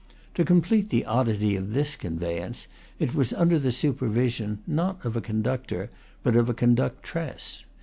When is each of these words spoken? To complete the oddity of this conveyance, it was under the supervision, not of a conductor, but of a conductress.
To 0.33 0.43
complete 0.43 0.89
the 0.89 1.05
oddity 1.05 1.55
of 1.55 1.73
this 1.73 1.95
conveyance, 1.95 2.65
it 2.97 3.13
was 3.13 3.31
under 3.33 3.59
the 3.59 3.71
supervision, 3.71 4.63
not 4.65 5.05
of 5.05 5.15
a 5.15 5.21
conductor, 5.21 5.91
but 6.23 6.35
of 6.35 6.49
a 6.49 6.55
conductress. 6.55 7.65